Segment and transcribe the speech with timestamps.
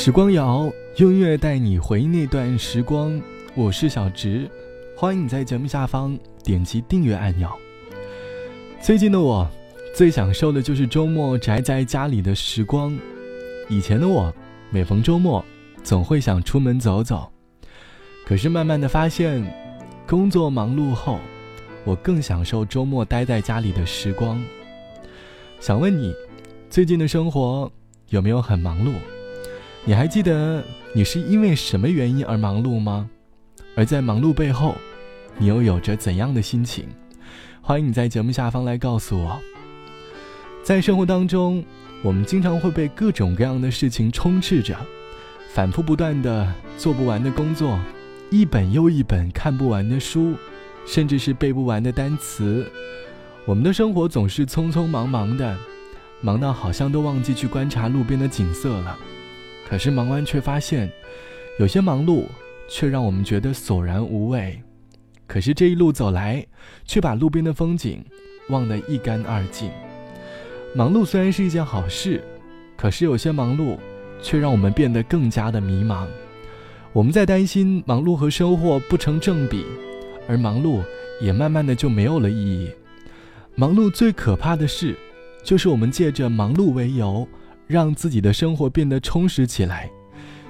[0.00, 3.20] 时光谣，用音乐带你回忆那段时光。
[3.56, 4.48] 我是小植，
[4.96, 7.50] 欢迎你在节目下方点击订阅按钮。
[8.80, 9.50] 最近的我，
[9.92, 12.96] 最享受的就是周末宅在家里的时光。
[13.68, 14.32] 以前的我，
[14.70, 15.44] 每逢周末，
[15.82, 17.28] 总会想出门走走。
[18.24, 19.44] 可是慢慢的发现，
[20.06, 21.18] 工作忙碌后，
[21.82, 24.40] 我更享受周末待在家里的时光。
[25.58, 26.14] 想问你，
[26.70, 27.68] 最近的生活
[28.10, 28.92] 有没有很忙碌？
[29.88, 33.08] 你还记得你是因为什么原因而忙碌吗？
[33.74, 34.74] 而在忙碌背后，
[35.38, 36.86] 你又有着怎样的心情？
[37.62, 39.40] 欢迎你在节目下方来告诉我。
[40.62, 41.64] 在生活当中，
[42.02, 44.76] 我们经常会被各种各样的事情充斥着，
[45.54, 47.80] 反复不断的做不完的工作，
[48.30, 50.34] 一本又一本看不完的书，
[50.86, 52.70] 甚至是背不完的单词。
[53.46, 55.56] 我们的生活总是匆匆忙忙的，
[56.20, 58.94] 忙到好像都忘记去观察路边的景色了。
[59.68, 60.90] 可是忙完却发现，
[61.58, 62.24] 有些忙碌
[62.70, 64.58] 却让我们觉得索然无味。
[65.26, 66.46] 可是这一路走来，
[66.86, 68.02] 却把路边的风景
[68.48, 69.70] 忘得一干二净。
[70.74, 72.24] 忙碌虽然是一件好事，
[72.78, 73.76] 可是有些忙碌
[74.22, 76.06] 却让我们变得更加的迷茫。
[76.94, 79.66] 我们在担心忙碌和收获不成正比，
[80.26, 80.80] 而忙碌
[81.20, 82.70] 也慢慢的就没有了意义。
[83.54, 84.96] 忙碌最可怕的事，
[85.42, 87.28] 就是我们借着忙碌为由。
[87.68, 89.90] 让自己的生活变得充实起来，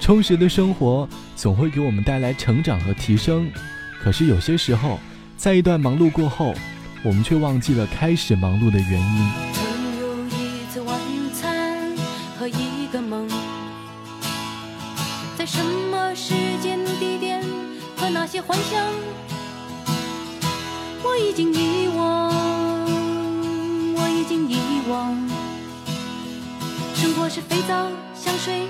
[0.00, 3.48] 充实的生活总会给我们带来成长和提升。
[4.02, 4.98] 可是有些时候，
[5.36, 6.52] 在一段忙碌过后，
[7.04, 9.30] 我们却忘记了开始忙碌的原因。
[9.52, 10.98] 曾有一次晚
[11.32, 11.96] 餐
[12.36, 13.28] 和一个梦，
[15.38, 17.40] 在什么时间地点
[17.96, 18.84] 和那些幻想，
[21.04, 22.23] 我已经遗忘，
[27.34, 27.74] 是肥皂、
[28.14, 28.68] 香水、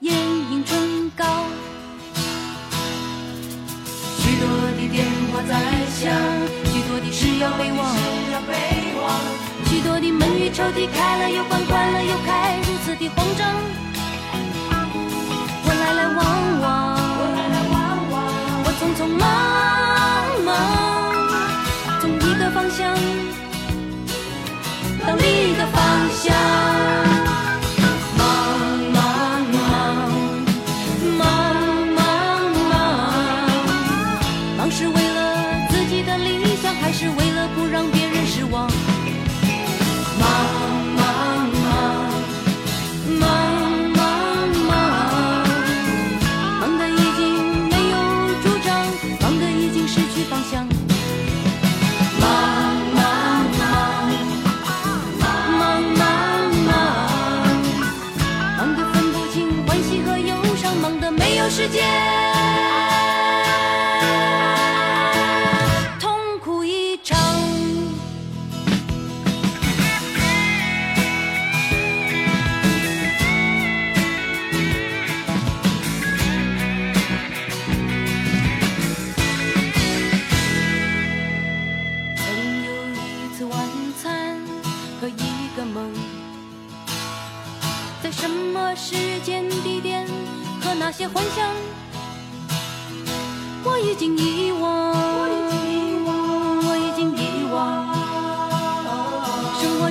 [0.00, 1.24] 眼影、唇膏，
[4.18, 5.54] 许多的电话在
[5.86, 6.12] 响，
[6.64, 7.94] 许多的事要被忘，
[9.66, 11.64] 许多的门与抽屉开了又关，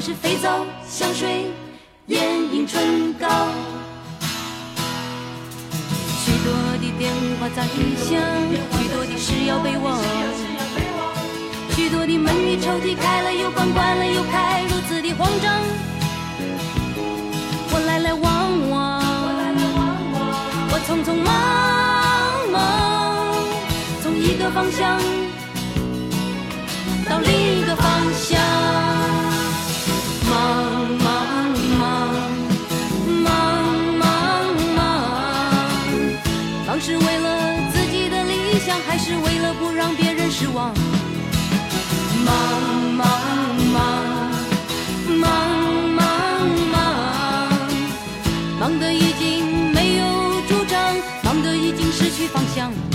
[0.01, 1.45] 是肥皂、香水、
[2.07, 3.28] 眼影、唇膏，
[6.17, 6.51] 许多
[6.81, 7.62] 的电话在
[7.97, 8.19] 响，
[8.79, 10.01] 许多的事要备忘，
[11.75, 15.53] 许多的门与抽屉开了又关，关了又开，如此的慌张。
[17.72, 19.00] 我来来往往。
[20.73, 21.31] 我匆匆忙
[22.51, 23.35] 忙，
[24.01, 25.00] 从一个方向
[52.33, 52.91] 方向，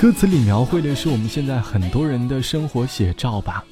[0.00, 3.62] 歌词里描绘的是我们现在很多人的生活写照吧。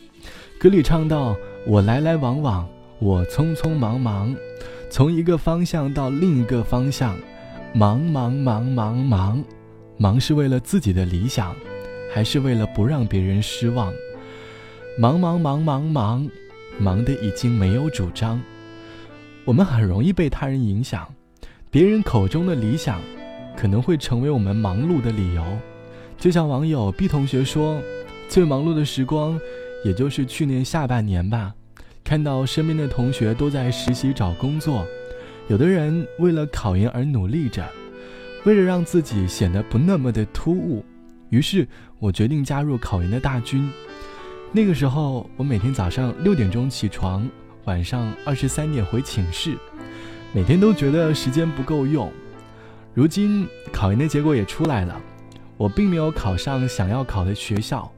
[0.60, 1.34] 歌里唱到
[1.66, 4.36] ：“我来来往往，我匆匆忙忙，
[4.90, 7.16] 从一个方向到另一个方向，
[7.72, 9.42] 忙忙忙忙忙，
[9.96, 11.56] 忙是为了自己的理想，
[12.12, 13.90] 还是为了不让别人失望？
[14.98, 16.28] 忙忙忙忙忙，
[16.78, 18.38] 忙得已经没有主张。
[19.46, 21.08] 我们很容易被他人影响，
[21.70, 23.00] 别人口中的理想，
[23.56, 25.42] 可能会成为我们忙碌的理由。”
[26.18, 27.80] 就像网友 B 同学说，
[28.28, 29.38] 最忙碌的时光，
[29.84, 31.54] 也就是去年下半年吧。
[32.02, 34.84] 看到身边的同学都在实习找工作，
[35.46, 37.64] 有的人为了考研而努力着，
[38.44, 40.84] 为了让自己显得不那么的突兀，
[41.30, 41.68] 于是
[42.00, 43.70] 我决定加入考研的大军。
[44.50, 47.28] 那个时候，我每天早上六点钟起床，
[47.66, 49.54] 晚上二十三点回寝室，
[50.32, 52.10] 每天都觉得时间不够用。
[52.92, 55.00] 如今考研的结果也出来了。
[55.58, 57.92] 我并没有考上想要考的学校，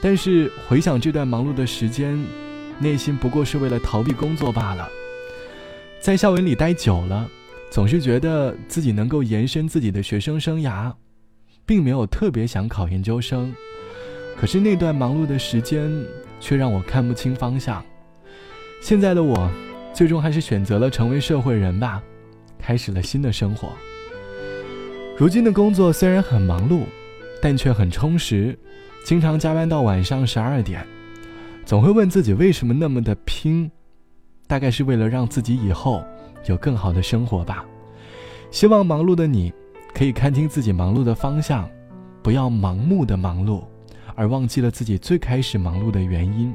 [0.00, 2.18] 但是回想这段忙碌的时间，
[2.80, 4.88] 内心不过是为了逃避工作罢了。
[6.00, 7.28] 在校园里待久了，
[7.70, 10.92] 总是觉得自己能够延伸自己的学生生涯，
[11.66, 13.54] 并没有特别想考研究生。
[14.36, 15.90] 可是那段忙碌的时间，
[16.40, 17.84] 却让我看不清方向。
[18.80, 19.50] 现在的我，
[19.92, 22.02] 最终还是选择了成为社会人吧，
[22.58, 23.72] 开始了新的生活。
[25.18, 26.82] 如今的工作虽然很忙碌，
[27.40, 28.56] 但却很充实，
[29.02, 30.86] 经常加班到晚上十二点，
[31.64, 33.70] 总会问自己为什么那么的拼，
[34.46, 36.04] 大概是为了让自己以后
[36.44, 37.64] 有更好的生活吧。
[38.50, 39.50] 希望忙碌的你，
[39.94, 41.66] 可以看清自己忙碌的方向，
[42.22, 43.64] 不要盲目的忙碌，
[44.14, 46.54] 而忘记了自己最开始忙碌的原因。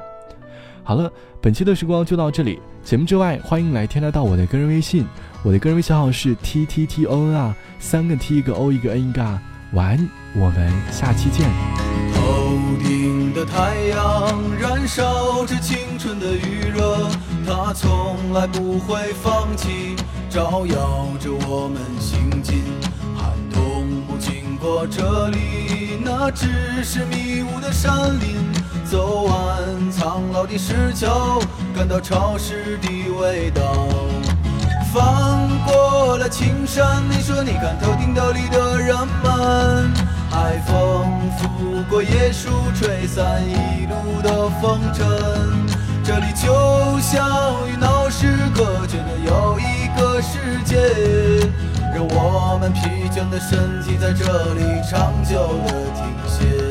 [0.84, 2.60] 好了，本期的时光就到这里。
[2.84, 5.06] 节目之外，欢迎来添加到我的个人微信，
[5.44, 9.40] 我的个人微信号是 t t t o n 啊，三个 t 一个 o 一个 n 一个。
[9.74, 11.50] 晚安，我们下期见。
[12.14, 17.08] 头顶的太阳燃烧着青春的余热，
[17.48, 19.96] 它从来不会放弃，
[20.30, 22.64] 照耀着我们行进。
[23.16, 28.61] 寒冬不经过这里，那只是迷雾的山林。
[28.92, 31.40] 走完苍老的石桥，
[31.74, 32.90] 感到潮湿的
[33.22, 33.88] 味道。
[34.94, 38.94] 翻过了青山，你说你看头顶斗笠的人
[39.24, 39.90] 们，
[40.30, 41.08] 海风
[41.38, 45.08] 拂过椰树，吹散一路的风尘。
[46.04, 47.26] 这里就像
[47.70, 50.76] 与闹市隔绝的又一个世界，
[51.96, 56.71] 让我们疲倦的身体在这里长久的停歇。